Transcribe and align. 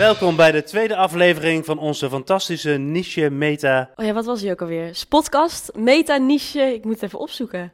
Welkom 0.00 0.36
bij 0.36 0.52
de 0.52 0.62
tweede 0.62 0.96
aflevering 0.96 1.64
van 1.64 1.78
onze 1.78 2.08
fantastische 2.08 2.70
niche 2.70 3.30
meta. 3.30 3.90
Oh 3.96 4.04
ja, 4.04 4.12
wat 4.12 4.24
was 4.24 4.40
die 4.40 4.50
ook 4.50 4.60
alweer? 4.60 4.94
Spotcast, 4.94 5.70
meta 5.74 6.16
niche. 6.16 6.60
Ik 6.60 6.84
moet 6.84 6.94
het 6.94 7.02
even 7.02 7.18
opzoeken. 7.18 7.72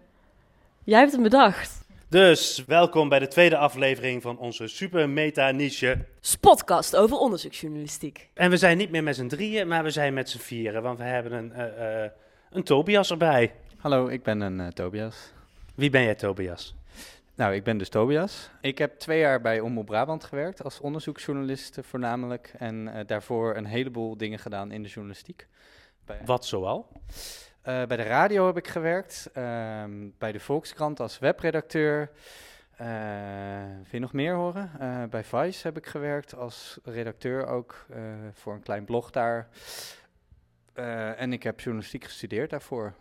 Jij 0.84 0.98
hebt 0.98 1.12
hem 1.12 1.22
bedacht. 1.22 1.84
Dus 2.08 2.64
welkom 2.66 3.08
bij 3.08 3.18
de 3.18 3.28
tweede 3.28 3.56
aflevering 3.56 4.22
van 4.22 4.38
onze 4.38 4.68
super 4.68 5.08
meta 5.08 5.50
niche. 5.50 6.04
Spotcast 6.20 6.96
over 6.96 7.16
onderzoeksjournalistiek. 7.16 8.28
En 8.34 8.50
we 8.50 8.56
zijn 8.56 8.76
niet 8.76 8.90
meer 8.90 9.02
met 9.02 9.16
z'n 9.16 9.26
drieën, 9.26 9.68
maar 9.68 9.82
we 9.82 9.90
zijn 9.90 10.14
met 10.14 10.30
z'n 10.30 10.38
vieren, 10.38 10.82
want 10.82 10.98
we 10.98 11.04
hebben 11.04 11.32
een, 11.32 11.52
eh, 11.52 12.04
eh, 12.04 12.10
een 12.50 12.62
Tobias 12.62 13.10
erbij. 13.10 13.54
Hallo, 13.76 14.06
ik 14.06 14.22
ben 14.22 14.40
een 14.40 14.60
eh, 14.60 14.66
Tobias. 14.66 15.32
Wie 15.74 15.90
ben 15.90 16.02
jij, 16.02 16.14
Tobias? 16.14 16.74
Nou, 17.36 17.54
ik 17.54 17.64
ben 17.64 17.78
dus 17.78 17.88
Tobias. 17.88 18.50
Ik 18.60 18.78
heb 18.78 18.98
twee 18.98 19.18
jaar 19.18 19.40
bij 19.40 19.60
Omroep 19.60 19.86
Brabant 19.86 20.24
gewerkt 20.24 20.62
als 20.64 20.80
onderzoeksjournalist 20.80 21.78
eh, 21.78 21.84
voornamelijk. 21.84 22.52
En 22.58 22.88
eh, 22.88 23.06
daarvoor 23.06 23.56
een 23.56 23.64
heleboel 23.64 24.16
dingen 24.16 24.38
gedaan 24.38 24.70
in 24.70 24.82
de 24.82 24.88
journalistiek. 24.88 25.46
Bij, 26.04 26.20
Wat 26.24 26.44
zoal? 26.46 26.88
eh, 27.62 27.84
bij 27.86 27.96
de 27.96 28.02
radio 28.02 28.46
heb 28.46 28.56
ik 28.56 28.68
gewerkt, 28.68 29.30
ehm, 29.32 30.08
bij 30.18 30.32
de 30.32 30.40
Volkskrant 30.40 31.00
als 31.00 31.18
webredacteur. 31.18 32.10
Eh, 32.76 32.86
wil 33.66 33.90
je 33.90 33.98
nog 33.98 34.12
meer 34.12 34.34
horen? 34.34 34.70
Bij 35.10 35.24
Vice 35.24 35.66
heb 35.66 35.76
ik 35.76 35.86
gewerkt 35.86 36.34
als 36.34 36.78
redacteur 36.84 37.46
ook 37.46 37.86
voor 38.32 38.54
een 38.54 38.62
klein 38.62 38.84
blog 38.84 39.10
daar. 39.10 39.48
En 41.16 41.32
ik 41.32 41.42
heb 41.42 41.60
journalistiek 41.60 42.04
gestudeerd 42.04 42.50
daarvoor. 42.50 42.94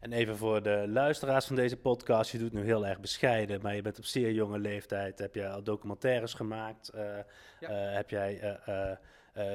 En 0.00 0.12
even 0.12 0.36
voor 0.36 0.62
de 0.62 0.84
luisteraars 0.88 1.46
van 1.46 1.56
deze 1.56 1.76
podcast, 1.76 2.30
je 2.30 2.38
doet 2.38 2.52
nu 2.52 2.64
heel 2.64 2.86
erg 2.86 3.00
bescheiden, 3.00 3.60
maar 3.62 3.74
je 3.74 3.82
bent 3.82 3.98
op 3.98 4.04
zeer 4.04 4.32
jonge 4.32 4.58
leeftijd, 4.58 5.18
heb 5.18 5.34
je 5.34 5.48
al 5.48 5.62
documentaires 5.62 6.34
gemaakt, 6.34 6.88
eh, 6.88 7.02
Ja. 7.60 7.68
eh, 7.68 7.94
heb 7.94 8.10
jij 8.10 8.58
eh, 8.64 8.90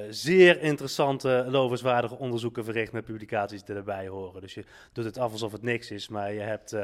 zeer 0.09 0.61
interessante, 0.61 1.45
lovenswaardige 1.47 2.17
onderzoeken 2.17 2.63
verricht 2.63 2.91
met 2.91 3.05
publicaties 3.05 3.63
die 3.63 3.75
erbij 3.75 4.07
horen. 4.07 4.41
Dus 4.41 4.53
je 4.53 4.63
doet 4.93 5.05
het 5.05 5.17
af 5.17 5.31
alsof 5.31 5.51
het 5.51 5.61
niks 5.61 5.91
is, 5.91 6.07
maar 6.07 6.33
je 6.33 6.39
hebt 6.39 6.75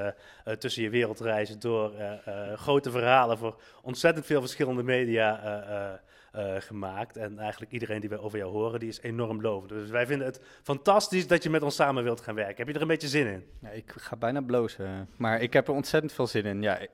tussen 0.59 0.83
je 0.83 0.89
wereldreizen 0.89 1.59
door 1.59 1.93
grote 2.55 2.91
verhalen 2.91 3.37
voor 3.37 3.61
ontzettend 3.81 4.25
veel 4.25 4.39
verschillende 4.41 4.83
media 4.83 5.39
eh, 6.31 6.39
eh, 6.39 6.55
eh, 6.55 6.61
gemaakt. 6.61 7.17
En 7.17 7.39
eigenlijk 7.39 7.71
iedereen 7.71 7.99
die 7.99 8.09
wij 8.09 8.17
over 8.17 8.37
jou 8.37 8.51
horen, 8.51 8.79
die 8.79 8.89
is 8.89 9.01
enorm 9.01 9.41
lovend. 9.41 9.69
Dus 9.69 9.89
wij 9.89 10.05
vinden 10.05 10.27
het 10.27 10.41
fantastisch 10.63 11.27
dat 11.27 11.43
je 11.43 11.49
met 11.49 11.63
ons 11.63 11.75
samen 11.75 12.03
wilt 12.03 12.21
gaan 12.21 12.35
werken. 12.35 12.57
Heb 12.57 12.67
je 12.67 12.73
er 12.73 12.81
een 12.81 12.87
beetje 12.87 13.07
zin 13.07 13.27
in? 13.27 13.43
Ja, 13.61 13.69
ik 13.69 13.93
ga 13.95 14.15
bijna 14.15 14.41
blozen, 14.41 15.09
maar 15.17 15.41
ik 15.41 15.53
heb 15.53 15.67
er 15.67 15.73
ontzettend 15.73 16.13
veel 16.13 16.27
zin 16.27 16.45
in. 16.45 16.61
Ja, 16.61 16.87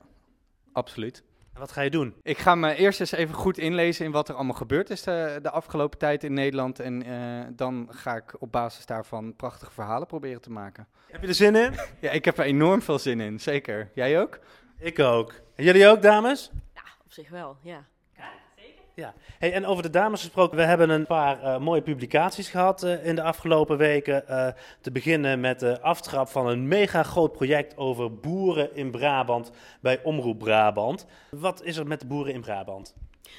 absoluut. 0.72 1.24
En 1.52 1.60
wat 1.60 1.72
ga 1.72 1.80
je 1.80 1.90
doen? 1.90 2.14
Ik 2.22 2.38
ga 2.38 2.54
me 2.54 2.74
eerst 2.74 3.00
eens 3.00 3.12
even 3.12 3.34
goed 3.34 3.58
inlezen 3.58 4.04
in 4.04 4.10
wat 4.10 4.28
er 4.28 4.34
allemaal 4.34 4.54
gebeurd 4.54 4.90
is 4.90 5.02
de, 5.02 5.38
de 5.42 5.50
afgelopen 5.50 5.98
tijd 5.98 6.24
in 6.24 6.32
Nederland. 6.32 6.80
En 6.80 7.02
eh, 7.02 7.46
dan 7.50 7.88
ga 7.90 8.16
ik 8.16 8.34
op 8.38 8.52
basis 8.52 8.86
daarvan 8.86 9.36
prachtige 9.36 9.72
verhalen 9.72 10.06
proberen 10.06 10.40
te 10.40 10.50
maken. 10.50 10.86
Heb 11.06 11.22
je 11.22 11.28
er 11.28 11.34
zin 11.34 11.56
in? 11.56 11.72
Ja, 12.00 12.10
ik 12.10 12.24
heb 12.24 12.38
er 12.38 12.44
enorm 12.44 12.82
veel 12.82 12.98
zin 12.98 13.20
in, 13.20 13.40
zeker. 13.40 13.90
Jij 13.94 14.20
ook? 14.20 14.38
Ik 14.78 14.98
ook. 14.98 15.34
En 15.54 15.64
jullie 15.64 15.86
ook, 15.86 16.02
dames? 16.02 16.50
Ja, 16.74 16.82
op 17.04 17.12
zich 17.12 17.28
wel, 17.28 17.56
ja. 17.62 17.86
Ja. 18.96 19.14
Hey, 19.38 19.52
en 19.52 19.66
over 19.66 19.82
de 19.82 19.90
dames 19.90 20.20
gesproken, 20.20 20.56
we 20.56 20.62
hebben 20.62 20.90
een 20.90 21.06
paar 21.06 21.42
eh, 21.42 21.58
mooie 21.58 21.82
publicaties 21.82 22.48
gehad 22.48 22.82
eh, 22.82 23.06
in 23.06 23.14
de 23.14 23.22
afgelopen 23.22 23.76
weken. 23.76 24.28
Eh, 24.28 24.48
te 24.80 24.90
beginnen 24.90 25.40
met 25.40 25.60
de 25.60 25.80
aftrap 25.80 26.28
van 26.28 26.46
een 26.46 26.68
mega 26.68 27.02
groot 27.02 27.32
project 27.32 27.76
over 27.76 28.14
boeren 28.14 28.74
in 28.76 28.90
Brabant 28.90 29.50
bij 29.80 30.02
Omroep 30.02 30.38
Brabant. 30.38 31.06
Wat 31.30 31.62
is 31.62 31.76
er 31.76 31.86
met 31.86 32.00
de 32.00 32.06
boeren 32.06 32.32
in 32.32 32.40
Brabant? 32.40 32.94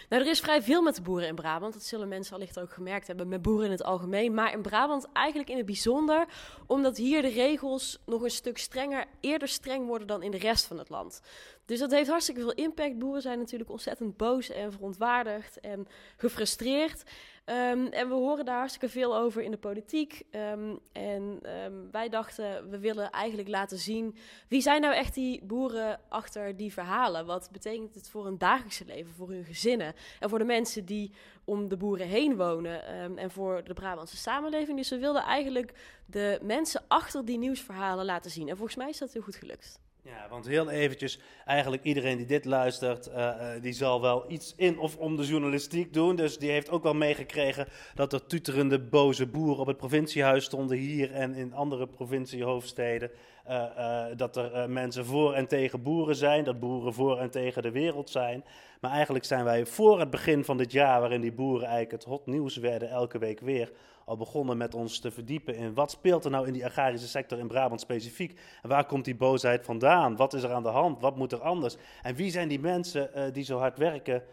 Nou, 0.09 0.21
er 0.21 0.29
is 0.29 0.39
vrij 0.39 0.61
veel 0.61 0.81
met 0.81 0.95
de 0.95 1.01
boeren 1.01 1.27
in 1.27 1.35
Brabant. 1.35 1.73
Dat 1.73 1.83
zullen 1.83 2.07
mensen 2.07 2.35
allicht 2.35 2.59
ook 2.59 2.73
gemerkt 2.73 3.07
hebben. 3.07 3.27
Met 3.27 3.41
boeren 3.41 3.65
in 3.65 3.71
het 3.71 3.83
algemeen. 3.83 4.33
Maar 4.33 4.51
in 4.51 4.61
Brabant 4.61 5.07
eigenlijk 5.13 5.49
in 5.49 5.57
het 5.57 5.65
bijzonder. 5.65 6.25
Omdat 6.67 6.97
hier 6.97 7.21
de 7.21 7.29
regels 7.29 7.99
nog 8.05 8.21
een 8.21 8.29
stuk 8.29 8.57
strenger, 8.57 9.05
eerder 9.19 9.47
streng 9.47 9.87
worden 9.87 10.07
dan 10.07 10.23
in 10.23 10.31
de 10.31 10.37
rest 10.37 10.65
van 10.65 10.77
het 10.77 10.89
land. 10.89 11.21
Dus 11.67 11.79
dat 11.79 11.91
heeft 11.91 12.09
hartstikke 12.09 12.41
veel 12.41 12.53
impact. 12.53 12.99
Boeren 12.99 13.21
zijn 13.21 13.39
natuurlijk 13.39 13.69
ontzettend 13.69 14.17
boos 14.17 14.49
en 14.49 14.71
verontwaardigd 14.71 15.59
en 15.59 15.87
gefrustreerd. 16.17 17.03
Ehm, 17.45 17.85
en 17.85 18.07
we 18.07 18.13
horen 18.13 18.45
daar 18.45 18.57
hartstikke 18.57 18.89
veel 18.89 19.17
over 19.17 19.41
in 19.41 19.51
de 19.51 19.57
politiek. 19.57 20.21
Ehm, 20.31 20.75
en 20.91 21.39
ehm, 21.41 21.73
wij 21.91 22.09
dachten, 22.09 22.69
we 22.69 22.79
willen 22.79 23.11
eigenlijk 23.11 23.47
laten 23.47 23.77
zien 23.77 24.15
wie 24.47 24.61
zijn 24.61 24.81
nou 24.81 24.93
echt 24.93 25.13
die 25.13 25.45
boeren 25.45 25.99
achter 26.09 26.57
die 26.57 26.73
verhalen? 26.73 27.25
Wat 27.25 27.49
betekent 27.51 27.95
het 27.95 28.09
voor 28.09 28.25
hun 28.25 28.37
dagelijkse 28.37 28.85
leven, 28.85 29.13
voor 29.13 29.29
hun 29.29 29.45
gezinnen 29.45 29.93
en 30.19 30.29
voor 30.29 30.39
de 30.39 30.45
mensen 30.45 30.85
die 30.85 31.11
om 31.43 31.67
de 31.67 31.77
boeren 31.77 32.07
heen 32.07 32.35
wonen 32.35 33.17
en 33.17 33.31
voor 33.31 33.63
de 33.63 33.73
Brabantse 33.73 34.17
samenleving? 34.17 34.77
Dus 34.77 34.89
we 34.89 34.99
wilden 34.99 35.21
eigenlijk 35.21 35.73
de 36.05 36.39
mensen 36.41 36.83
achter 36.87 37.25
die 37.25 37.37
nieuwsverhalen 37.37 38.05
laten 38.05 38.31
zien. 38.31 38.49
En 38.49 38.57
volgens 38.57 38.77
mij 38.77 38.89
is 38.89 38.97
dat 38.97 39.13
heel 39.13 39.21
goed 39.21 39.35
gelukt. 39.35 39.79
Ja, 40.07 40.27
want 40.29 40.47
heel 40.47 40.69
eventjes, 40.69 41.19
eigenlijk 41.45 41.83
iedereen 41.83 42.17
die 42.17 42.25
dit 42.25 42.45
luistert, 42.45 43.07
eh, 43.07 43.55
eh, 43.55 43.61
die 43.61 43.73
zal 43.73 44.01
wel 44.01 44.31
iets 44.31 44.53
in 44.57 44.79
of 44.79 44.97
om 44.97 45.15
de 45.15 45.25
journalistiek 45.25 45.93
doen. 45.93 46.15
Dus 46.15 46.37
die 46.37 46.51
heeft 46.51 46.69
ook 46.69 46.83
wel 46.83 46.93
meegekregen 46.93 47.67
dat 47.95 48.13
er 48.13 48.25
tuterende 48.25 48.79
boze 48.79 49.25
boeren 49.25 49.57
op 49.57 49.67
het 49.67 49.77
provinciehuis 49.77 50.43
stonden 50.43 50.77
hier 50.77 51.11
en 51.11 51.33
in 51.33 51.53
andere 51.53 51.87
provinciehoofdsteden. 51.87 53.11
Eh, 53.47 54.09
eh, 54.09 54.17
dat 54.17 54.35
er 54.35 54.53
eh, 54.53 54.65
mensen 54.65 55.05
voor 55.05 55.33
en 55.33 55.47
tegen 55.47 55.81
boeren 55.83 56.15
zijn, 56.15 56.43
dat 56.43 56.59
boeren 56.59 56.93
voor 56.93 57.19
en 57.19 57.29
tegen 57.29 57.61
de 57.61 57.71
wereld 57.71 58.09
zijn. 58.09 58.43
Maar 58.81 58.91
eigenlijk 58.91 59.25
zijn 59.25 59.43
wij 59.43 59.65
voor 59.65 59.99
het 59.99 60.09
begin 60.09 60.45
van 60.45 60.57
dit 60.57 60.71
jaar, 60.71 60.99
waarin 60.99 61.21
die 61.21 61.31
boeren 61.31 61.67
eigenlijk 61.67 61.91
het 61.91 62.03
hot 62.03 62.25
nieuws 62.25 62.57
werden, 62.57 62.89
elke 62.89 63.17
week 63.17 63.39
weer, 63.39 63.71
al 64.05 64.17
begonnen 64.17 64.57
met 64.57 64.75
ons 64.75 64.99
te 64.99 65.11
verdiepen 65.11 65.55
in 65.55 65.73
wat 65.73 65.91
speelt 65.91 66.25
er 66.25 66.31
nou 66.31 66.47
in 66.47 66.53
die 66.53 66.65
agrarische 66.65 67.07
sector 67.07 67.39
in 67.39 67.47
Brabant 67.47 67.81
specifiek. 67.81 68.39
En 68.61 68.69
waar 68.69 68.85
komt 68.85 69.05
die 69.05 69.15
boosheid 69.15 69.65
vandaan? 69.65 70.15
Wat 70.15 70.33
is 70.33 70.43
er 70.43 70.53
aan 70.53 70.63
de 70.63 70.69
hand? 70.69 71.01
Wat 71.01 71.15
moet 71.15 71.31
er 71.31 71.41
anders? 71.41 71.75
En 72.01 72.15
wie 72.15 72.31
zijn 72.31 72.47
die 72.47 72.59
mensen 72.59 73.33
die 73.33 73.43
zo 73.43 73.57
hard 73.57 73.77
werken 73.77 74.23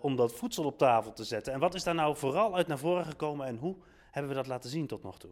om 0.00 0.16
dat 0.16 0.32
voedsel 0.32 0.64
op 0.64 0.78
tafel 0.78 1.12
te 1.12 1.24
zetten? 1.24 1.52
En 1.52 1.60
wat 1.60 1.74
is 1.74 1.84
daar 1.84 1.94
nou 1.94 2.16
vooral 2.16 2.56
uit 2.56 2.66
naar 2.66 2.78
voren 2.78 3.04
gekomen 3.04 3.46
en 3.46 3.56
hoe 3.56 3.76
hebben 4.10 4.30
we 4.30 4.36
dat 4.36 4.46
laten 4.46 4.70
zien 4.70 4.86
tot 4.86 5.02
nog 5.02 5.18
toe? 5.18 5.30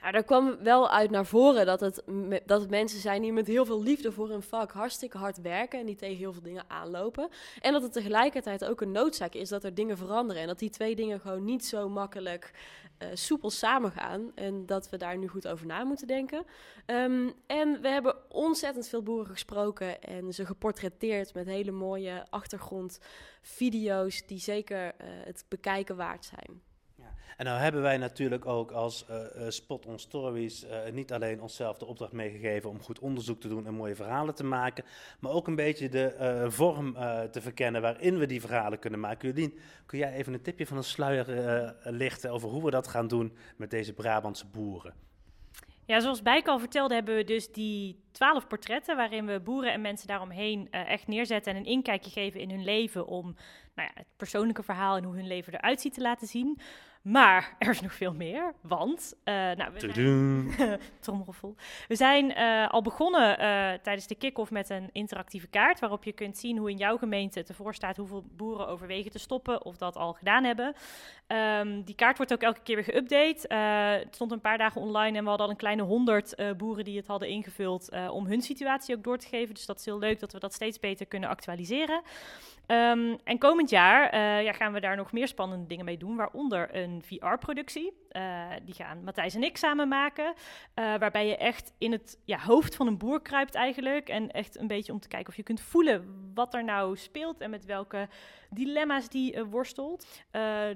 Nou, 0.00 0.12
daar 0.12 0.24
kwam 0.24 0.56
wel 0.62 0.90
uit 0.90 1.10
naar 1.10 1.26
voren 1.26 1.66
dat 1.66 1.80
het, 1.80 2.02
dat 2.46 2.70
mensen 2.70 3.00
zijn 3.00 3.22
die 3.22 3.32
met 3.32 3.46
heel 3.46 3.64
veel 3.64 3.82
liefde 3.82 4.12
voor 4.12 4.28
hun 4.28 4.42
vak 4.42 4.72
hartstikke 4.72 5.18
hard 5.18 5.40
werken 5.40 5.78
en 5.78 5.86
die 5.86 5.96
tegen 5.96 6.16
heel 6.16 6.32
veel 6.32 6.42
dingen 6.42 6.64
aanlopen. 6.68 7.28
En 7.60 7.72
dat 7.72 7.82
het 7.82 7.92
tegelijkertijd 7.92 8.64
ook 8.64 8.80
een 8.80 8.92
noodzaak 8.92 9.34
is 9.34 9.48
dat 9.48 9.64
er 9.64 9.74
dingen 9.74 9.96
veranderen 9.96 10.42
en 10.42 10.48
dat 10.48 10.58
die 10.58 10.70
twee 10.70 10.94
dingen 10.96 11.20
gewoon 11.20 11.44
niet 11.44 11.64
zo 11.64 11.88
makkelijk 11.88 12.52
eh, 12.98 13.08
soepel 13.14 13.50
samengaan 13.50 14.32
en 14.34 14.66
dat 14.66 14.90
we 14.90 14.96
daar 14.96 15.18
nu 15.18 15.28
goed 15.28 15.48
over 15.48 15.66
na 15.66 15.84
moeten 15.84 16.06
denken. 16.06 16.44
Ehm, 16.86 17.30
en 17.46 17.80
we 17.80 17.88
hebben 17.88 18.16
ontzettend 18.28 18.88
veel 18.88 19.02
boeren 19.02 19.26
gesproken 19.26 20.02
en 20.02 20.32
ze 20.32 20.46
geportretteerd 20.46 21.34
met 21.34 21.46
hele 21.46 21.70
mooie 21.70 22.26
achtergrondvideo's 22.30 24.26
die 24.26 24.38
zeker 24.38 24.94
eh, 24.96 25.06
het 25.24 25.44
bekijken 25.48 25.96
waard 25.96 26.24
zijn. 26.24 26.62
En 27.36 27.44
nou 27.44 27.58
hebben 27.58 27.82
wij 27.82 27.96
natuurlijk 27.96 28.46
ook 28.46 28.70
als 28.70 29.06
eh, 29.06 29.16
eh, 29.24 29.50
Spot 29.50 29.86
on 29.86 29.98
Stories 29.98 30.64
eh, 30.64 30.92
niet 30.92 31.12
alleen 31.12 31.42
onszelf 31.42 31.78
de 31.78 31.86
opdracht 31.86 32.12
meegegeven 32.12 32.70
om 32.70 32.82
goed 32.82 32.98
onderzoek 32.98 33.40
te 33.40 33.48
doen 33.48 33.66
en 33.66 33.74
mooie 33.74 33.94
verhalen 33.94 34.34
te 34.34 34.44
maken, 34.44 34.84
maar 35.20 35.32
ook 35.32 35.46
een 35.46 35.56
beetje 35.56 35.88
de 35.88 36.46
vorm 36.48 36.94
te 37.30 37.40
verkennen 37.40 37.82
waarin 37.82 38.18
we 38.18 38.26
die 38.26 38.40
verhalen 38.40 38.78
kunnen 38.78 39.00
maken. 39.00 39.28
Jolien, 39.28 39.58
kun 39.86 39.98
jij 39.98 40.12
even 40.12 40.32
een 40.32 40.42
tipje 40.42 40.66
van 40.66 40.76
een 40.76 40.84
sluier 40.84 41.74
lichten 41.82 42.30
over 42.30 42.48
hoe 42.48 42.64
we 42.64 42.70
dat 42.70 42.88
gaan 42.88 43.08
doen 43.08 43.36
met 43.56 43.70
deze 43.70 43.92
Brabantse 43.92 44.46
boeren? 44.46 44.94
Ja, 45.86 46.00
zoals 46.00 46.22
Bijk 46.22 46.48
al 46.48 46.58
vertelde, 46.58 46.94
hebben 46.94 47.16
we 47.16 47.24
dus 47.24 47.52
die 47.52 48.04
twaalf 48.12 48.46
portretten 48.46 48.96
waarin 48.96 49.26
we 49.26 49.40
boeren 49.40 49.72
en 49.72 49.80
mensen 49.80 50.08
daaromheen 50.08 50.70
echt 50.70 51.06
neerzetten 51.06 51.52
en 51.52 51.58
een 51.58 51.64
inkijkje 51.64 52.10
geven 52.10 52.40
in 52.40 52.50
hun 52.50 52.64
leven 52.64 53.06
om 53.06 53.24
nou 53.74 53.88
ja, 53.88 53.90
het 53.94 54.06
persoonlijke 54.16 54.62
verhaal 54.62 54.96
en 54.96 55.04
hoe 55.04 55.14
hun 55.14 55.26
leven 55.26 55.54
eruit 55.54 55.80
ziet 55.80 55.94
te 55.94 56.00
laten 56.00 56.26
zien. 56.26 56.60
Maar 57.04 57.54
er 57.58 57.70
is 57.70 57.80
nog 57.80 57.94
veel 57.94 58.14
meer, 58.14 58.54
want 58.60 59.14
eh, 59.24 59.34
nou, 59.34 59.72
we 59.72 59.80
zijn-. 59.80 60.54
We 61.88 61.96
zijn 61.96 62.34
eh, 62.34 62.68
al 62.68 62.82
begonnen 62.82 63.38
eh, 63.38 63.72
tijdens 63.82 64.06
de 64.06 64.14
kick-off 64.14 64.50
met 64.50 64.70
een 64.70 64.88
interactieve 64.92 65.46
kaart 65.46 65.80
waarop 65.80 66.04
je 66.04 66.12
kunt 66.12 66.38
zien 66.38 66.58
hoe 66.58 66.70
in 66.70 66.76
jouw 66.76 66.96
gemeente 66.96 67.38
het 67.38 67.48
ervoor 67.48 67.74
staat 67.74 67.96
hoeveel 67.96 68.24
boeren 68.36 68.68
overwegen 68.68 69.10
te 69.10 69.18
stoppen 69.18 69.64
of 69.64 69.76
dat 69.76 69.96
al 69.96 70.12
gedaan 70.12 70.44
hebben. 70.44 70.74
Ehm, 71.26 71.82
die 71.82 71.94
kaart 71.94 72.16
wordt 72.16 72.32
ook 72.32 72.42
elke 72.42 72.60
keer 72.62 72.76
weer 72.76 72.84
geüpdate. 72.84 73.54
Het 74.04 74.14
stond 74.14 74.32
een 74.32 74.40
paar 74.40 74.58
dagen 74.58 74.80
online 74.80 75.18
en 75.18 75.22
we 75.22 75.28
hadden 75.28 75.46
al 75.46 75.52
een 75.52 75.58
kleine 75.58 75.82
honderd 75.82 76.56
boeren 76.56 76.84
die 76.84 76.96
het 76.96 77.06
hadden 77.06 77.28
ingevuld 77.28 77.90
om 78.10 78.26
hun 78.26 78.42
situatie 78.42 78.96
ook 78.96 79.04
door 79.04 79.18
te 79.18 79.28
geven. 79.28 79.54
Dus 79.54 79.66
dat 79.66 79.78
is 79.78 79.84
heel 79.84 79.98
leuk 79.98 80.20
dat 80.20 80.32
we 80.32 80.38
dat 80.38 80.54
steeds 80.54 80.80
beter 80.80 81.06
kunnen 81.06 81.28
actualiseren. 81.28 82.02
Ehm, 82.66 83.16
en 83.24 83.38
komend 83.38 83.70
jaar 83.70 84.16
ja, 84.42 84.52
gaan 84.52 84.72
we 84.72 84.80
daar 84.80 84.96
nog 84.96 85.12
meer 85.12 85.28
spannende 85.28 85.66
dingen 85.66 85.84
mee 85.84 85.98
doen, 85.98 86.16
waaronder 86.16 86.76
een 86.76 86.93
een 86.94 87.02
VR-productie. 87.02 87.92
die 88.64 88.74
gaan 88.74 89.04
Matthijs 89.04 89.34
en 89.34 89.42
ik 89.42 89.56
samen 89.56 89.88
maken. 89.88 90.34
waarbij 90.74 91.26
je 91.26 91.36
echt 91.36 91.72
in 91.78 91.92
het 91.92 92.18
ja, 92.24 92.38
hoofd 92.38 92.76
van 92.76 92.86
een 92.86 92.98
boer 92.98 93.22
kruipt 93.22 93.54
eigenlijk. 93.54 94.08
En 94.08 94.30
echt 94.30 94.58
een 94.58 94.66
beetje 94.66 94.92
om 94.92 95.00
te 95.00 95.08
kijken 95.08 95.28
of 95.28 95.36
je 95.36 95.42
kunt 95.42 95.60
voelen 95.60 96.30
wat 96.34 96.54
er 96.54 96.64
nou 96.64 96.96
speelt 96.96 97.40
en 97.40 97.50
met 97.50 97.64
welke 97.64 98.08
dilemma's 98.50 99.08
die 99.08 99.44
worstelt. 99.44 100.06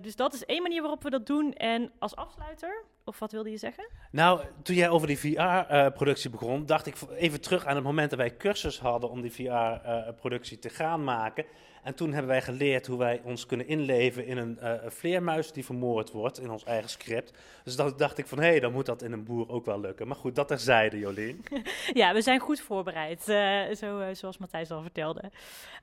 dus 0.01 0.17
dat 0.17 0.35
is 0.35 0.45
één 0.45 0.63
manier 0.63 0.81
waarop 0.81 1.03
we 1.03 1.11
dat 1.11 1.27
doen. 1.27 1.53
En 1.53 1.93
als 1.99 2.17
afsluiter 2.17 2.85
of 3.09 3.19
wat 3.19 3.33
wilde 3.33 3.51
je 3.51 3.57
zeggen? 3.57 3.89
Nou, 4.11 4.41
toen 4.63 4.77
jij 4.77 4.89
over 4.89 5.07
die 5.07 5.19
VR-productie 5.19 6.31
begon, 6.31 6.67
dacht 6.67 6.87
ik 6.87 6.97
even 7.17 7.41
terug 7.41 7.67
aan 7.67 7.75
het 7.75 7.85
moment 7.85 8.11
dat 8.11 8.19
wij 8.19 8.37
cursus 8.37 8.79
hadden 8.79 9.11
om 9.11 9.21
die 9.21 9.33
VR-productie 9.33 10.59
te 10.59 10.69
gaan 10.69 11.05
maken. 11.05 11.45
En 11.83 11.95
toen 11.95 12.13
hebben 12.13 12.31
wij 12.31 12.43
geleerd 12.43 12.87
hoe 12.87 12.99
wij 12.99 13.21
ons 13.25 13.47
kunnen 13.47 13.69
inleven 13.69 14.27
in 14.27 14.37
een 14.37 14.59
uh, 14.63 14.73
vleermuis 14.87 15.53
die 15.53 15.65
vermoord 15.65 16.11
wordt 16.11 16.41
in 16.41 16.51
ons 16.51 16.65
eigen 16.65 16.91
script. 16.91 17.33
Dus 17.65 17.77
dan 17.77 17.93
dacht 17.97 18.19
ik 18.19 18.27
van, 18.27 18.39
hé, 18.39 18.49
hey, 18.49 18.61
dan 18.61 18.73
moet 18.73 18.87
dat 18.87 19.03
in 19.03 19.13
een 19.13 19.25
boer 19.25 19.49
ook 19.49 19.65
wel 19.65 19.81
lukken. 19.81 20.07
Maar 20.07 20.17
goed, 20.17 20.35
dat 20.35 20.49
terzijde, 20.49 20.99
Jolien. 20.99 21.45
ja, 21.93 22.13
we 22.13 22.23
zijn 22.23 22.41
goed 22.41 22.61
voorbereid, 22.61 23.23
zo, 23.79 24.13
zoals 24.13 24.39
Matthijs 24.39 24.71
al 24.71 24.83
vertelde. 24.83 25.31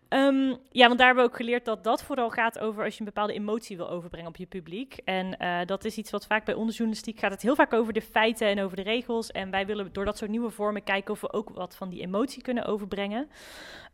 Um, 0.09 0.57
ja, 0.71 0.87
want 0.87 0.97
daar 0.97 1.07
hebben 1.07 1.25
we 1.25 1.29
ook 1.29 1.35
geleerd 1.35 1.65
dat 1.65 1.83
dat 1.83 2.03
vooral 2.03 2.29
gaat 2.29 2.59
over 2.59 2.83
als 2.83 2.93
je 2.93 2.99
een 2.99 3.05
bepaalde 3.05 3.33
emotie 3.33 3.77
wil 3.77 3.89
overbrengen 3.89 4.29
op 4.29 4.37
je 4.37 4.45
publiek. 4.45 4.97
En 5.05 5.37
dat 5.65 5.85
is 5.85 5.97
iets 5.97 6.11
wat 6.11 6.25
vaak 6.25 6.45
bij 6.45 6.53
onderjournalistiek 7.15 7.19
gaat 7.19 7.31
het 7.31 7.41
heel 7.41 7.55
vaak 7.55 7.73
over 7.73 7.93
de 7.93 8.01
feiten 8.01 8.47
en 8.47 8.63
over 8.63 8.77
de 8.77 8.83
regels. 8.83 9.31
En 9.31 9.51
wij 9.51 9.65
willen 9.65 9.93
door 9.93 10.05
dat 10.05 10.17
soort 10.17 10.31
nieuwe 10.31 10.49
vormen 10.49 10.83
kijken 10.83 11.13
of 11.13 11.21
we 11.21 11.33
ook 11.33 11.49
wat 11.49 11.75
van 11.75 11.89
die 11.89 12.01
emotie 12.01 12.41
kunnen 12.41 12.65
overbrengen. 12.65 13.29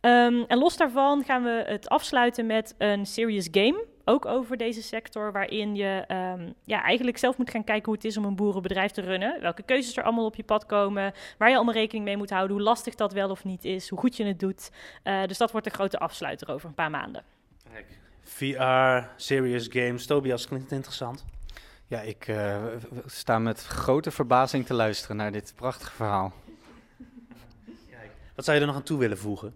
Um, 0.01 0.43
en 0.47 0.57
los 0.57 0.77
daarvan 0.77 1.23
gaan 1.23 1.43
we 1.43 1.63
het 1.65 1.89
afsluiten 1.89 2.45
met 2.45 2.75
een 2.77 3.05
serious 3.05 3.47
game. 3.51 3.85
Ook 4.05 4.25
over 4.25 4.57
deze 4.57 4.81
sector, 4.81 5.31
waarin 5.31 5.75
je 5.75 6.05
um, 6.07 6.53
ja, 6.65 6.83
eigenlijk 6.83 7.17
zelf 7.17 7.37
moet 7.37 7.49
gaan 7.49 7.63
kijken 7.63 7.85
hoe 7.85 7.93
het 7.93 8.05
is 8.05 8.17
om 8.17 8.25
een 8.25 8.35
boerenbedrijf 8.35 8.91
te 8.91 9.01
runnen. 9.01 9.41
Welke 9.41 9.63
keuzes 9.63 9.97
er 9.97 10.03
allemaal 10.03 10.25
op 10.25 10.35
je 10.35 10.43
pad 10.43 10.65
komen. 10.65 11.13
Waar 11.37 11.49
je 11.49 11.55
allemaal 11.55 11.73
rekening 11.73 12.05
mee 12.05 12.17
moet 12.17 12.29
houden. 12.29 12.55
Hoe 12.55 12.65
lastig 12.65 12.95
dat 12.95 13.13
wel 13.13 13.29
of 13.29 13.43
niet 13.43 13.65
is. 13.65 13.89
Hoe 13.89 13.99
goed 13.99 14.17
je 14.17 14.25
het 14.25 14.39
doet. 14.39 14.71
Uh, 15.03 15.23
dus 15.25 15.37
dat 15.37 15.51
wordt 15.51 15.67
de 15.67 15.73
grote 15.73 15.99
afsluiter 15.99 16.51
over 16.51 16.67
een 16.67 16.75
paar 16.75 16.89
maanden. 16.89 17.23
VR, 18.23 19.07
serious 19.15 19.67
games. 19.69 20.05
Tobias, 20.05 20.47
klinkt 20.47 20.71
interessant? 20.71 21.25
Ja, 21.91 22.01
ik 22.01 22.27
uh, 22.27 22.55
sta 23.05 23.39
met 23.39 23.63
grote 23.63 24.11
verbazing 24.11 24.65
te 24.65 24.73
luisteren 24.73 25.15
naar 25.15 25.31
dit 25.31 25.53
prachtige 25.55 25.91
verhaal. 25.91 26.33
Wat 28.35 28.45
zou 28.45 28.57
je 28.57 28.63
er 28.63 28.67
nog 28.67 28.75
aan 28.75 28.83
toe 28.83 28.99
willen 28.99 29.17
voegen? 29.17 29.55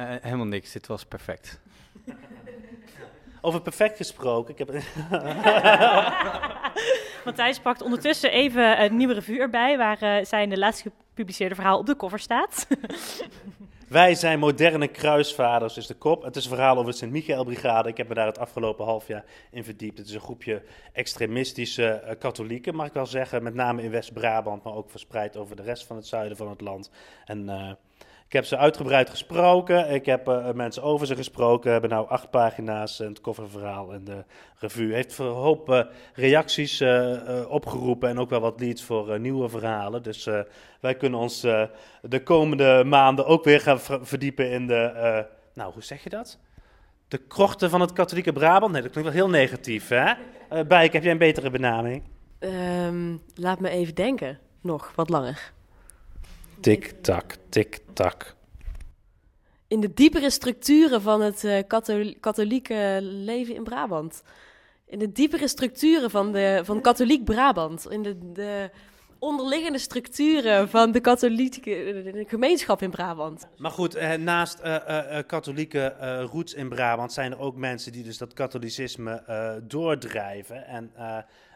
Uh, 0.00 0.06
helemaal 0.20 0.46
niks, 0.46 0.72
dit 0.72 0.86
was 0.86 1.04
perfect. 1.04 1.60
Over 3.40 3.60
perfect 3.62 3.96
gesproken. 3.96 4.54
Ik 4.56 4.58
heb... 4.58 4.68
Matthijs 7.24 7.60
pakt 7.60 7.82
ondertussen 7.82 8.32
even 8.32 8.82
een 8.82 8.96
nieuwe 8.96 9.14
revue 9.14 9.40
erbij, 9.40 9.76
waar 9.76 10.02
uh, 10.02 10.24
zijn 10.24 10.48
de 10.48 10.58
laatst 10.58 10.82
gepubliceerde 10.82 11.54
verhaal 11.54 11.78
op 11.78 11.86
de 11.86 11.96
cover 11.96 12.18
staat. 12.18 12.66
Wij 13.88 14.14
zijn 14.14 14.38
moderne 14.38 14.88
kruisvaders, 14.88 15.76
is 15.76 15.86
de 15.86 15.94
kop. 15.94 16.22
Het 16.22 16.36
is 16.36 16.44
een 16.44 16.50
verhaal 16.50 16.76
over 16.76 16.90
de 16.90 16.96
Sint-Michael-brigade. 16.96 17.88
Ik 17.88 17.96
heb 17.96 18.08
me 18.08 18.14
daar 18.14 18.26
het 18.26 18.38
afgelopen 18.38 18.84
half 18.84 19.06
jaar 19.06 19.24
in 19.50 19.64
verdiept. 19.64 19.98
Het 19.98 20.06
is 20.06 20.14
een 20.14 20.20
groepje 20.20 20.62
extremistische 20.92 22.02
uh, 22.04 22.10
katholieken, 22.18 22.74
mag 22.74 22.86
ik 22.86 22.92
wel 22.92 23.06
zeggen. 23.06 23.42
Met 23.42 23.54
name 23.54 23.82
in 23.82 23.90
West-Brabant, 23.90 24.62
maar 24.62 24.74
ook 24.74 24.90
verspreid 24.90 25.36
over 25.36 25.56
de 25.56 25.62
rest 25.62 25.86
van 25.86 25.96
het 25.96 26.06
zuiden 26.06 26.36
van 26.36 26.48
het 26.48 26.60
land. 26.60 26.90
En 27.24 27.44
uh, 27.44 27.72
ik 28.28 28.34
heb 28.34 28.44
ze 28.44 28.56
uitgebreid 28.56 29.10
gesproken. 29.10 29.90
Ik 29.90 30.06
heb 30.06 30.28
uh, 30.28 30.52
mensen 30.52 30.82
over 30.82 31.06
ze 31.06 31.16
gesproken. 31.16 31.64
We 31.64 31.70
hebben 31.70 31.90
nou 31.90 32.08
acht 32.08 32.30
pagina's 32.30 32.98
het 32.98 33.20
kofferverhaal 33.20 33.92
en 33.92 34.04
de 34.04 34.24
revue. 34.58 34.92
Heeft 34.92 35.18
een 35.18 35.26
hoop 35.26 35.68
uh, 35.68 35.82
reacties 36.14 36.80
uh, 36.80 37.44
opgeroepen 37.48 38.08
en 38.08 38.18
ook 38.18 38.30
wel 38.30 38.40
wat 38.40 38.60
leads 38.60 38.82
voor 38.82 39.20
nieuwe 39.20 39.48
verhalen. 39.48 40.02
Dus 40.02 40.28
wij 40.80 40.94
kunnen 40.94 41.20
ons 41.20 41.40
de 42.02 42.22
komende 42.24 42.84
maanden 42.86 43.26
ook 43.26 43.44
weer 43.44 43.60
gaan 43.60 43.80
verdiepen 43.80 44.50
in 44.50 44.66
de, 44.66 45.26
nou 45.54 45.72
hoe 45.72 45.82
zeg 45.82 46.02
je 46.02 46.10
dat? 46.10 46.38
De 47.08 47.18
krochten 47.18 47.70
van 47.70 47.80
het 47.80 47.92
katholieke 47.92 48.32
Brabant? 48.32 48.72
Nee, 48.72 48.82
dat 48.82 48.90
klinkt 48.90 49.10
wel 49.10 49.20
heel 49.20 49.30
negatief, 49.30 49.88
hè? 49.88 50.12
Bijk, 50.64 50.92
heb 50.92 51.02
jij 51.02 51.12
een 51.12 51.18
betere 51.18 51.50
benaming? 51.50 52.02
Um, 52.38 53.22
laat 53.34 53.60
me 53.60 53.68
even 53.68 53.94
denken. 53.94 54.38
Nog 54.60 54.92
wat 54.94 55.08
langer. 55.08 55.52
Tik-tak, 56.60 57.36
tik-tak. 57.48 58.34
In 59.68 59.80
de 59.80 59.94
diepere 59.94 60.30
structuren 60.30 61.02
van 61.02 61.20
het 61.20 61.44
uh, 61.44 61.58
katholieke 62.20 62.98
leven 63.02 63.54
in 63.54 63.64
Brabant. 63.64 64.22
In 64.86 64.98
de 64.98 65.12
diepere 65.12 65.48
structuren 65.48 66.10
van, 66.10 66.32
de, 66.32 66.60
van 66.64 66.80
katholiek 66.80 67.24
Brabant. 67.24 67.90
In 67.90 68.02
de, 68.02 68.32
de 68.32 68.70
onderliggende 69.18 69.78
structuren 69.78 70.68
van 70.68 70.92
de 70.92 71.00
katholieke 71.00 71.70
de 72.04 72.24
gemeenschap 72.28 72.82
in 72.82 72.90
Brabant. 72.90 73.48
Maar 73.56 73.70
goed, 73.70 73.94
eh, 73.94 74.12
naast 74.14 74.60
uh, 74.64 74.76
uh, 74.88 75.18
katholieke 75.26 75.94
roots 76.30 76.54
in 76.54 76.68
Brabant 76.68 77.12
zijn 77.12 77.32
er 77.32 77.38
ook 77.38 77.56
mensen 77.56 77.92
die 77.92 78.04
dus 78.04 78.18
dat 78.18 78.32
katholicisme 78.32 79.22
doordrijven. 79.66 80.66
En 80.66 80.92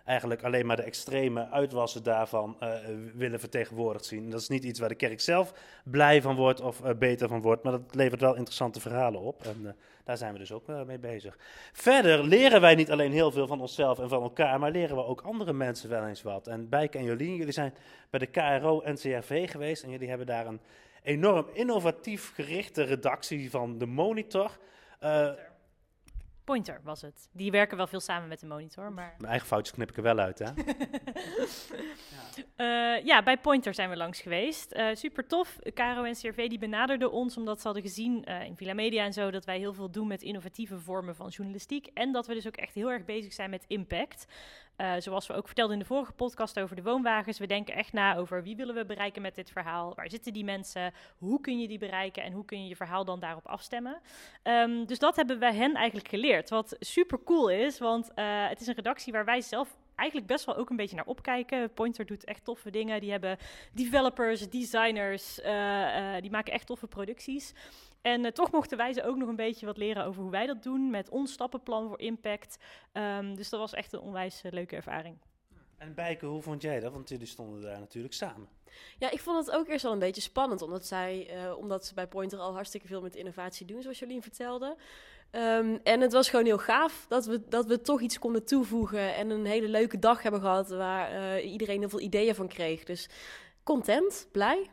eigenlijk 0.04 0.42
alleen 0.42 0.66
maar 0.66 0.76
de 0.76 0.82
extreme 0.82 1.48
uitwassen 1.50 2.02
daarvan 2.02 2.56
uh, 2.62 2.74
willen 3.14 3.40
vertegenwoordigd 3.40 4.04
zien. 4.04 4.30
Dat 4.30 4.40
is 4.40 4.48
niet 4.48 4.64
iets 4.64 4.80
waar 4.80 4.88
de 4.88 4.94
kerk 4.94 5.20
zelf 5.20 5.52
blij 5.84 6.22
van 6.22 6.36
wordt 6.36 6.60
of 6.60 6.80
uh, 6.80 6.90
beter 6.98 7.28
van 7.28 7.40
wordt, 7.40 7.62
maar 7.62 7.72
dat 7.72 7.94
levert 7.94 8.20
wel 8.20 8.34
interessante 8.34 8.80
verhalen 8.80 9.20
op. 9.20 9.44
En 9.44 9.56
uh, 9.62 9.70
daar 10.04 10.16
zijn 10.16 10.32
we 10.32 10.38
dus 10.38 10.52
ook 10.52 10.66
mee 10.86 10.98
bezig. 10.98 11.38
Verder 11.72 12.24
leren 12.24 12.60
wij 12.60 12.74
niet 12.74 12.90
alleen 12.90 13.12
heel 13.12 13.30
veel 13.30 13.46
van 13.46 13.60
onszelf 13.60 13.98
en 13.98 14.08
van 14.08 14.22
elkaar, 14.22 14.58
maar 14.58 14.70
leren 14.70 14.96
we 14.96 15.04
ook 15.04 15.20
andere 15.20 15.52
mensen 15.52 15.88
wel 15.88 16.06
eens 16.06 16.22
wat. 16.22 16.46
En 16.46 16.68
Bijk 16.68 16.94
en 16.94 17.04
Jolien, 17.04 17.36
jullie 17.36 17.52
zijn 17.52 17.74
bij 18.10 18.20
de 18.20 18.26
KRO-NCRV 18.26 19.50
geweest 19.50 19.82
en 19.82 19.90
jullie 19.90 20.08
hebben 20.08 20.26
daar 20.26 20.46
een 20.46 20.60
enorm 21.02 21.46
innovatief 21.52 22.32
gerichte 22.34 22.82
redactie 22.82 23.50
van 23.50 23.78
de 23.78 23.86
Monitor. 23.86 24.58
Pointer 26.52 26.80
was 26.84 27.02
het. 27.02 27.28
Die 27.32 27.50
werken 27.50 27.76
wel 27.76 27.86
veel 27.86 28.00
samen 28.00 28.28
met 28.28 28.40
de 28.40 28.46
monitor, 28.46 28.92
maar... 28.92 29.14
Mijn 29.18 29.30
eigen 29.30 29.48
foutjes 29.48 29.74
knip 29.74 29.90
ik 29.90 29.96
er 29.96 30.02
wel 30.02 30.18
uit, 30.18 30.38
hè? 30.38 30.44
ja. 32.56 32.96
Uh, 32.96 33.04
ja. 33.04 33.22
bij 33.22 33.38
Pointer 33.38 33.74
zijn 33.74 33.90
we 33.90 33.96
langs 33.96 34.20
geweest. 34.20 34.74
Uh, 34.74 34.94
super 34.94 35.26
tof. 35.26 35.58
Caro 35.74 36.02
en 36.02 36.14
CRV 36.14 36.48
die 36.48 36.58
benaderden 36.58 37.12
ons 37.12 37.36
omdat 37.36 37.58
ze 37.60 37.64
hadden 37.64 37.82
gezien 37.82 38.24
uh, 38.28 38.44
in 38.44 38.56
Villa 38.56 38.74
Media 38.74 39.04
en 39.04 39.12
zo... 39.12 39.30
dat 39.30 39.44
wij 39.44 39.58
heel 39.58 39.74
veel 39.74 39.90
doen 39.90 40.06
met 40.06 40.22
innovatieve 40.22 40.78
vormen 40.78 41.16
van 41.16 41.28
journalistiek. 41.28 41.86
En 41.94 42.12
dat 42.12 42.26
we 42.26 42.34
dus 42.34 42.46
ook 42.46 42.56
echt 42.56 42.74
heel 42.74 42.90
erg 42.90 43.04
bezig 43.04 43.32
zijn 43.32 43.50
met 43.50 43.64
impact. 43.66 44.26
Uh, 44.82 44.92
zoals 44.98 45.26
we 45.26 45.34
ook 45.34 45.46
vertelden 45.46 45.72
in 45.72 45.78
de 45.78 45.86
vorige 45.86 46.12
podcast 46.12 46.60
over 46.60 46.76
de 46.76 46.82
woonwagens. 46.82 47.38
We 47.38 47.46
denken 47.46 47.74
echt 47.74 47.92
na 47.92 48.16
over 48.16 48.42
wie 48.42 48.56
willen 48.56 48.74
we 48.74 48.84
bereiken 48.84 49.22
met 49.22 49.34
dit 49.34 49.50
verhaal? 49.50 49.94
Waar 49.94 50.10
zitten 50.10 50.32
die 50.32 50.44
mensen? 50.44 50.92
Hoe 51.18 51.40
kun 51.40 51.60
je 51.60 51.68
die 51.68 51.78
bereiken? 51.78 52.22
En 52.22 52.32
hoe 52.32 52.44
kun 52.44 52.62
je 52.62 52.68
je 52.68 52.76
verhaal 52.76 53.04
dan 53.04 53.20
daarop 53.20 53.46
afstemmen? 53.46 54.00
Um, 54.42 54.86
dus 54.86 54.98
dat 54.98 55.16
hebben 55.16 55.38
wij 55.38 55.54
hen 55.54 55.74
eigenlijk 55.74 56.08
geleerd. 56.08 56.50
Wat 56.50 56.76
super 56.80 57.22
cool 57.24 57.50
is, 57.50 57.78
want 57.78 58.10
uh, 58.14 58.48
het 58.48 58.60
is 58.60 58.66
een 58.66 58.74
redactie 58.74 59.12
waar 59.12 59.24
wij 59.24 59.40
zelf 59.40 59.76
eigenlijk 59.94 60.30
best 60.30 60.44
wel 60.44 60.56
ook 60.56 60.70
een 60.70 60.76
beetje 60.76 60.96
naar 60.96 61.06
opkijken. 61.06 61.72
Pointer 61.72 62.06
doet 62.06 62.24
echt 62.24 62.44
toffe 62.44 62.70
dingen. 62.70 63.00
Die 63.00 63.10
hebben 63.10 63.38
developers, 63.72 64.48
designers, 64.48 65.38
uh, 65.38 66.14
die 66.20 66.30
maken 66.30 66.52
echt 66.52 66.66
toffe 66.66 66.86
producties. 66.86 67.54
En 68.02 68.24
uh, 68.24 68.30
toch 68.30 68.52
mochten 68.52 68.76
wij 68.76 68.92
ze 68.92 69.04
ook 69.04 69.16
nog 69.16 69.28
een 69.28 69.36
beetje 69.36 69.66
wat 69.66 69.76
leren 69.76 70.04
over 70.04 70.22
hoe 70.22 70.30
wij 70.30 70.46
dat 70.46 70.62
doen 70.62 70.90
met 70.90 71.08
ons 71.08 71.32
stappenplan 71.32 71.88
voor 71.88 72.00
impact. 72.00 72.56
Um, 72.92 73.36
dus 73.36 73.48
dat 73.48 73.60
was 73.60 73.72
echt 73.72 73.92
een 73.92 74.00
onwijs 74.00 74.42
uh, 74.44 74.52
leuke 74.52 74.76
ervaring. 74.76 75.18
En 75.76 75.94
Bijke, 75.94 76.26
hoe 76.26 76.42
vond 76.42 76.62
jij 76.62 76.80
dat? 76.80 76.92
Want 76.92 77.08
jullie 77.08 77.26
stonden 77.26 77.62
daar 77.62 77.78
natuurlijk 77.78 78.14
samen. 78.14 78.48
Ja, 78.98 79.10
ik 79.10 79.20
vond 79.20 79.46
het 79.46 79.56
ook 79.56 79.68
eerst 79.68 79.82
wel 79.82 79.92
een 79.92 79.98
beetje 79.98 80.20
spannend, 80.20 80.62
omdat, 80.62 80.86
zij, 80.86 81.30
uh, 81.44 81.58
omdat 81.58 81.86
ze 81.86 81.94
bij 81.94 82.06
Pointer 82.06 82.38
al 82.38 82.54
hartstikke 82.54 82.86
veel 82.86 83.00
met 83.00 83.16
innovatie 83.16 83.66
doen, 83.66 83.82
zoals 83.82 83.98
Jolien 83.98 84.22
vertelde. 84.22 84.76
Um, 85.30 85.80
en 85.82 86.00
het 86.00 86.12
was 86.12 86.28
gewoon 86.28 86.44
heel 86.44 86.58
gaaf 86.58 87.06
dat 87.08 87.26
we, 87.26 87.48
dat 87.48 87.66
we 87.66 87.80
toch 87.80 88.00
iets 88.00 88.18
konden 88.18 88.44
toevoegen 88.44 89.14
en 89.14 89.30
een 89.30 89.44
hele 89.44 89.68
leuke 89.68 89.98
dag 89.98 90.22
hebben 90.22 90.40
gehad 90.40 90.68
waar 90.68 91.40
iedereen 91.40 91.78
heel 91.78 91.88
veel 91.88 92.00
ideeën 92.00 92.34
van 92.34 92.48
kreeg. 92.48 92.84
Dus 92.84 93.08
content, 93.62 94.28
blij. 94.32 94.70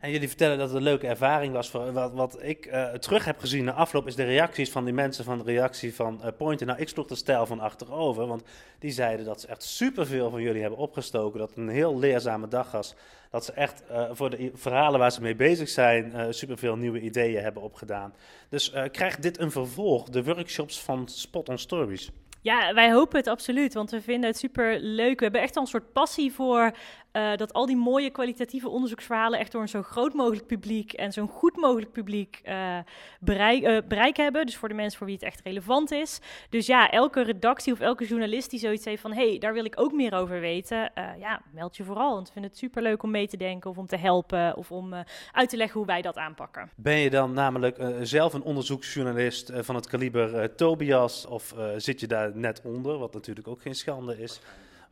En 0.00 0.10
jullie 0.10 0.28
vertellen 0.28 0.58
dat 0.58 0.68
het 0.68 0.76
een 0.76 0.82
leuke 0.82 1.06
ervaring 1.06 1.52
was. 1.52 1.70
Voor, 1.70 1.92
wat, 1.92 2.12
wat 2.12 2.42
ik 2.42 2.66
uh, 2.66 2.92
terug 2.92 3.24
heb 3.24 3.38
gezien 3.38 3.64
na 3.64 3.72
afloop 3.72 4.06
is 4.06 4.14
de 4.14 4.24
reacties 4.24 4.70
van 4.70 4.84
die 4.84 4.94
mensen 4.94 5.24
van 5.24 5.38
de 5.38 5.44
reactie 5.44 5.94
van 5.94 6.20
uh, 6.24 6.28
Pointer. 6.36 6.66
Nou, 6.66 6.80
ik 6.80 6.88
sloeg 6.88 7.06
de 7.06 7.14
stijl 7.14 7.46
van 7.46 7.60
achterover, 7.60 8.26
want 8.26 8.42
die 8.78 8.90
zeiden 8.90 9.26
dat 9.26 9.40
ze 9.40 9.46
echt 9.46 9.62
superveel 9.62 10.30
van 10.30 10.42
jullie 10.42 10.60
hebben 10.60 10.78
opgestoken. 10.78 11.38
Dat 11.38 11.48
het 11.48 11.58
een 11.58 11.68
heel 11.68 11.98
leerzame 11.98 12.48
dag 12.48 12.70
was. 12.70 12.94
Dat 13.30 13.44
ze 13.44 13.52
echt 13.52 13.82
uh, 13.90 14.04
voor 14.12 14.30
de 14.30 14.50
verhalen 14.54 14.98
waar 14.98 15.12
ze 15.12 15.20
mee 15.20 15.36
bezig 15.36 15.68
zijn 15.68 16.34
superveel 16.34 16.76
nieuwe 16.76 17.00
ideeën 17.00 17.42
hebben 17.42 17.62
opgedaan. 17.62 18.14
Dus 18.48 18.72
krijgt 18.90 19.22
dit 19.22 19.38
een 19.38 19.50
vervolg, 19.50 20.08
de 20.08 20.24
workshops 20.24 20.80
van 20.80 21.08
Spot 21.08 21.48
on 21.48 21.58
Stories? 21.58 22.10
Ja, 22.40 22.74
wij 22.74 22.92
hopen 22.92 23.18
het 23.18 23.28
absoluut, 23.28 23.74
want 23.74 23.90
we 23.90 24.00
vinden 24.00 24.30
het 24.30 24.38
super 24.38 24.78
leuk. 24.80 25.18
We 25.18 25.24
hebben 25.24 25.40
echt 25.42 25.56
al 25.56 25.62
een 25.62 25.68
soort 25.68 25.92
passie 25.92 26.32
voor 26.32 26.72
eh, 27.16 27.36
dat 27.36 27.52
al 27.52 27.66
die 27.66 27.76
mooie 27.76 28.10
kwalitatieve 28.10 28.68
onderzoeksverhalen 28.68 29.38
echt 29.38 29.52
door 29.52 29.60
een 29.62 29.68
zo 29.68 29.82
groot 29.82 30.14
mogelijk 30.14 30.46
publiek 30.46 30.92
en 30.92 31.12
zo'n 31.12 31.28
goed 31.28 31.56
mogelijk 31.56 31.92
publiek 31.92 32.40
uh, 32.44 32.78
bereik, 33.20 33.88
bereik, 33.88 34.16
hebben. 34.16 34.46
Dus 34.46 34.56
voor 34.56 34.68
de 34.68 34.74
mensen 34.74 34.98
voor 34.98 35.06
wie 35.06 35.16
het 35.16 35.24
echt 35.24 35.40
relevant 35.44 35.90
is. 35.90 36.20
Dus 36.50 36.66
ja, 36.66 36.90
elke 36.90 37.22
redactie 37.22 37.72
of 37.72 37.80
elke 37.80 38.06
journalist 38.06 38.50
die 38.50 38.58
zoiets 38.58 38.84
heeft 38.84 39.00
van 39.02 39.12
hé, 39.12 39.28
hey, 39.28 39.38
daar 39.38 39.52
wil 39.52 39.64
ik 39.64 39.80
ook 39.80 39.92
meer 39.92 40.14
over 40.14 40.40
weten. 40.40 40.92
ja, 41.18 41.42
meld 41.52 41.76
je 41.76 41.84
vooral. 41.84 42.14
Want 42.14 42.26
we 42.26 42.32
vinden 42.32 42.50
het 42.50 42.60
super 42.60 42.82
leuk 42.82 43.02
om 43.02 43.10
mee 43.10 43.28
te 43.28 43.36
denken 43.36 43.70
of 43.70 43.78
om 43.78 43.86
te 43.86 43.96
helpen 43.96 44.56
of 44.56 44.72
om 44.72 44.94
uit 45.32 45.48
te 45.48 45.56
leggen 45.56 45.78
hoe 45.78 45.86
wij 45.86 46.02
dat 46.02 46.16
aanpakken. 46.16 46.70
Ben 46.74 46.98
je 46.98 47.10
dan 47.10 47.32
namelijk 47.32 47.76
zelf 48.02 48.32
een 48.32 48.42
onderzoeksjournalist 48.42 49.52
van 49.54 49.74
het 49.74 49.86
kaliber 49.86 50.54
Tobias 50.54 51.26
of 51.26 51.54
zit 51.76 52.00
je 52.00 52.06
daar 52.06 52.36
net 52.36 52.60
onder, 52.64 52.98
wat 52.98 53.12
natuurlijk 53.12 53.48
ook 53.48 53.62
geen 53.62 53.74
schande 53.74 54.18
is? 54.18 54.40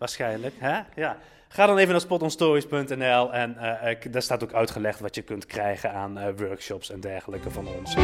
Waarschijnlijk. 0.05 0.55
Hè? 0.59 0.81
Ja. 0.95 1.17
Ga 1.49 1.67
dan 1.67 1.79
even 1.79 1.91
naar 1.91 2.01
spotonstories.nl 2.01 3.33
en 3.33 3.57
uh, 3.61 4.13
daar 4.13 4.23
staat 4.23 4.43
ook 4.43 4.53
uitgelegd 4.53 5.01
wat 5.01 5.15
je 5.15 5.23
kunt 5.23 5.47
krijgen 5.47 5.93
aan 5.93 6.19
uh, 6.19 6.25
workshops 6.37 6.91
en 6.91 7.01
dergelijke 7.01 7.51
van 7.51 7.69
ons. 7.69 7.95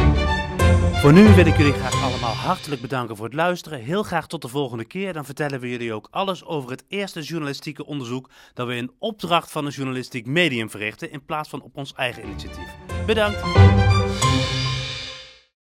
Voor 0.93 1.13
nu 1.13 1.35
wil 1.35 1.47
ik 1.47 1.57
jullie 1.57 1.73
graag 1.73 2.03
allemaal 2.03 2.33
hartelijk 2.33 2.81
bedanken 2.81 3.17
voor 3.17 3.25
het 3.25 3.35
luisteren. 3.35 3.81
Heel 3.81 4.03
graag 4.03 4.27
tot 4.27 4.43
de 4.43 4.49
volgende 4.49 4.85
keer. 4.85 5.13
Dan 5.13 5.25
vertellen 5.25 5.61
we 5.61 5.71
jullie 5.71 5.93
ook 5.93 6.09
alles 6.11 6.45
over 6.45 6.71
het 6.71 6.85
eerste 6.89 7.21
journalistieke 7.21 7.87
onderzoek 7.87 8.31
dat 8.55 8.67
we 8.67 8.77
in 8.77 8.91
opdracht 8.99 9.51
van 9.51 9.67
een 9.67 9.73
journalistiek 9.73 10.27
medium 10.27 10.71
verrichten 10.71 11.11
in 11.11 11.25
plaats 11.25 11.49
van 11.49 11.63
op 11.63 11.77
ons 11.77 11.95
eigen 11.95 12.25
initiatief. 12.25 12.69
Bedankt! 13.07 14.00